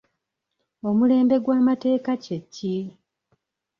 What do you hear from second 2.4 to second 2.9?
ki?